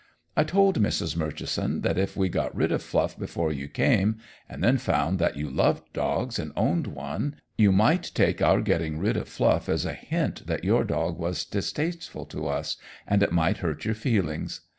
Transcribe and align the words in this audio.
I 0.35 0.43
told 0.45 0.79
Mrs. 0.81 1.15
Murchison 1.15 1.81
that 1.81 1.99
if 1.99 2.17
we 2.17 2.27
got 2.27 2.55
rid 2.55 2.71
of 2.71 2.81
Fluff 2.81 3.19
before 3.19 3.51
you 3.51 3.67
came, 3.67 4.17
and 4.49 4.63
then 4.63 4.79
found 4.79 5.19
that 5.19 5.37
you 5.37 5.47
loved 5.47 5.93
dogs 5.93 6.39
and 6.39 6.51
owned 6.57 6.87
one, 6.87 7.35
you 7.55 7.71
might 7.71 8.09
take 8.15 8.41
our 8.41 8.61
getting 8.61 8.97
rid 8.97 9.15
of 9.15 9.29
Fluff 9.29 9.69
as 9.69 9.85
a 9.85 9.93
hint 9.93 10.47
that 10.47 10.63
your 10.63 10.83
dog 10.85 11.19
was 11.19 11.45
distasteful 11.45 12.25
to 12.25 12.47
us, 12.47 12.77
and 13.05 13.21
it 13.21 13.31
might 13.31 13.57
hurt 13.57 13.85
your 13.85 13.93
feelings. 13.93 14.61